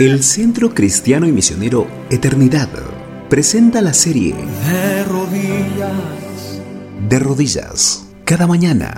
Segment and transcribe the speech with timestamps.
[0.00, 2.70] El Centro Cristiano y Misionero Eternidad
[3.28, 6.62] presenta la serie De rodillas,
[7.06, 8.06] De Rodillas.
[8.24, 8.96] Cada mañana,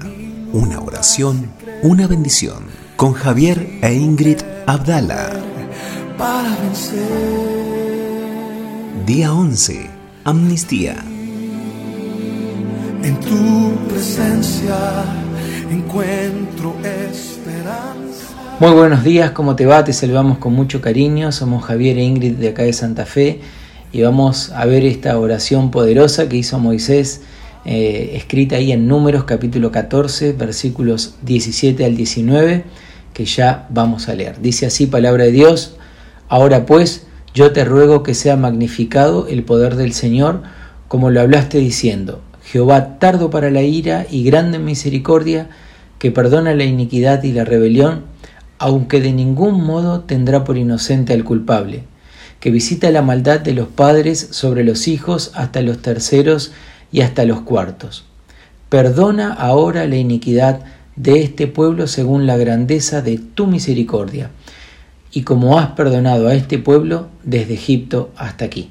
[0.52, 1.50] una oración,
[1.82, 2.66] una bendición.
[2.94, 5.42] Con Javier e Ingrid Abdala.
[6.16, 7.02] para vencer.
[9.04, 9.90] Día 11.
[10.22, 10.94] Amnistía.
[13.02, 15.04] En tu presencia
[15.68, 17.41] encuentro esperanza.
[18.60, 19.82] Muy buenos días, ¿cómo te va?
[19.82, 21.32] Te saludamos con mucho cariño.
[21.32, 23.40] Somos Javier e Ingrid de acá de Santa Fe
[23.92, 27.22] y vamos a ver esta oración poderosa que hizo Moisés,
[27.64, 32.64] eh, escrita ahí en Números capítulo 14, versículos 17 al 19,
[33.12, 34.40] que ya vamos a leer.
[34.40, 35.76] Dice así palabra de Dios,
[36.28, 40.42] ahora pues yo te ruego que sea magnificado el poder del Señor,
[40.86, 45.48] como lo hablaste diciendo, Jehová tardo para la ira y grande en misericordia,
[45.98, 48.11] que perdona la iniquidad y la rebelión,
[48.62, 51.82] aunque de ningún modo tendrá por inocente al culpable,
[52.38, 56.52] que visita la maldad de los padres sobre los hijos hasta los terceros
[56.92, 58.04] y hasta los cuartos.
[58.68, 60.60] Perdona ahora la iniquidad
[60.94, 64.30] de este pueblo según la grandeza de tu misericordia,
[65.10, 68.70] y como has perdonado a este pueblo desde Egipto hasta aquí.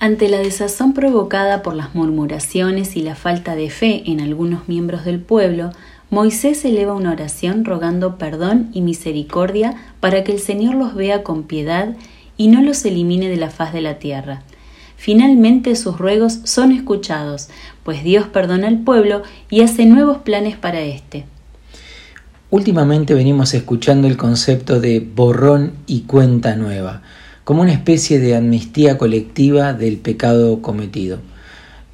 [0.00, 5.04] Ante la desazón provocada por las murmuraciones y la falta de fe en algunos miembros
[5.04, 5.70] del pueblo,
[6.12, 11.44] Moisés eleva una oración rogando perdón y misericordia para que el Señor los vea con
[11.44, 11.96] piedad
[12.36, 14.42] y no los elimine de la faz de la tierra.
[14.98, 17.48] Finalmente sus ruegos son escuchados,
[17.82, 21.24] pues Dios perdona al pueblo y hace nuevos planes para éste.
[22.50, 27.00] Últimamente venimos escuchando el concepto de borrón y cuenta nueva,
[27.44, 31.20] como una especie de amnistía colectiva del pecado cometido.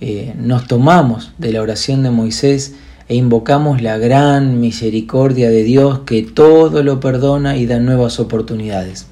[0.01, 2.75] Eh, nos tomamos de la oración de Moisés
[3.09, 9.07] e invocamos la gran misericordia de Dios que todo lo perdona y da nuevas oportunidades.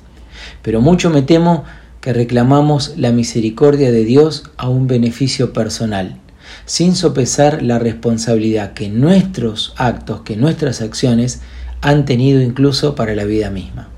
[0.62, 1.64] Pero mucho me temo
[2.00, 6.18] que reclamamos la misericordia de Dios a un beneficio personal,
[6.66, 11.40] sin sopesar la responsabilidad que nuestros actos, que nuestras acciones
[11.80, 13.88] han tenido incluso para la vida misma.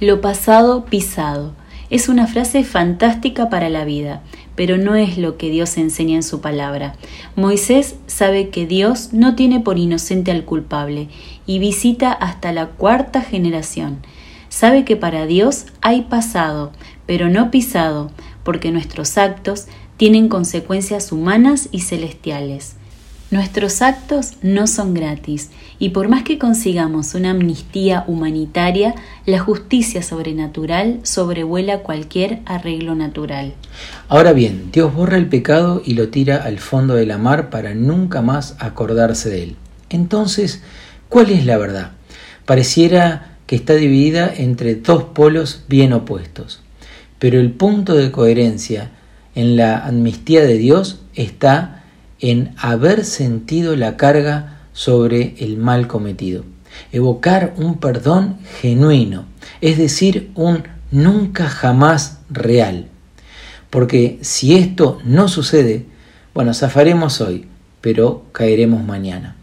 [0.00, 1.52] Lo pasado pisado.
[1.94, 4.20] Es una frase fantástica para la vida,
[4.56, 6.96] pero no es lo que Dios enseña en su palabra.
[7.36, 11.06] Moisés sabe que Dios no tiene por inocente al culpable
[11.46, 14.00] y visita hasta la cuarta generación.
[14.48, 16.72] Sabe que para Dios hay pasado,
[17.06, 18.10] pero no pisado,
[18.42, 22.74] porque nuestros actos tienen consecuencias humanas y celestiales.
[23.34, 25.50] Nuestros actos no son gratis
[25.80, 28.94] y por más que consigamos una amnistía humanitaria,
[29.26, 33.54] la justicia sobrenatural sobrevuela cualquier arreglo natural.
[34.06, 37.74] Ahora bien, Dios borra el pecado y lo tira al fondo de la mar para
[37.74, 39.56] nunca más acordarse de él.
[39.90, 40.62] Entonces,
[41.08, 41.90] ¿cuál es la verdad?
[42.46, 46.60] Pareciera que está dividida entre dos polos bien opuestos,
[47.18, 48.92] pero el punto de coherencia
[49.34, 51.73] en la amnistía de Dios está
[52.30, 56.42] en haber sentido la carga sobre el mal cometido.
[56.90, 59.26] Evocar un perdón genuino,
[59.60, 62.88] es decir, un nunca jamás real.
[63.68, 65.84] Porque si esto no sucede,
[66.32, 67.46] bueno, zafaremos hoy,
[67.82, 69.36] pero caeremos mañana.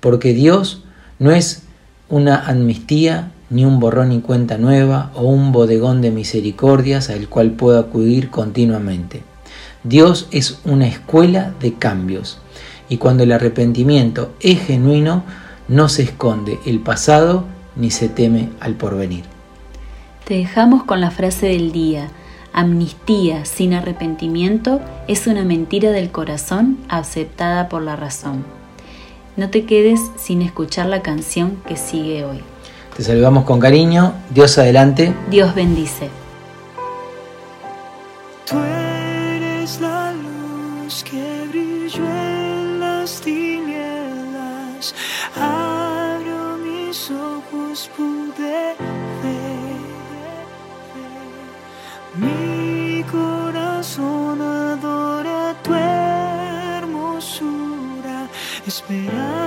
[0.00, 0.82] Porque Dios
[1.20, 1.62] no es
[2.08, 7.52] una amnistía, ni un borrón y cuenta nueva, o un bodegón de misericordias al cual
[7.52, 9.22] puedo acudir continuamente.
[9.88, 12.38] Dios es una escuela de cambios
[12.88, 15.22] y cuando el arrepentimiento es genuino,
[15.68, 17.44] no se esconde el pasado
[17.76, 19.24] ni se teme al porvenir.
[20.24, 22.08] Te dejamos con la frase del día.
[22.52, 28.44] Amnistía sin arrepentimiento es una mentira del corazón aceptada por la razón.
[29.36, 32.40] No te quedes sin escuchar la canción que sigue hoy.
[32.96, 34.14] Te saludamos con cariño.
[34.30, 35.14] Dios adelante.
[35.30, 36.08] Dios bendice.
[46.96, 48.74] Mis ojos, pude
[49.22, 49.76] ver.
[52.14, 55.74] Mi corazón adora tu
[56.78, 57.36] hermosura.
[58.66, 59.45] Esperanza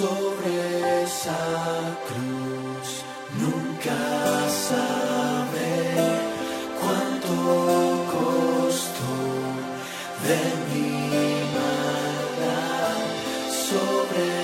[0.00, 1.42] sobre esa
[2.08, 2.88] cruz.
[3.44, 4.00] Nunca
[4.68, 5.82] sabré
[6.80, 7.34] cuánto
[8.14, 9.16] costó
[10.28, 10.90] de mi
[11.56, 13.00] maldad
[13.68, 14.39] sobre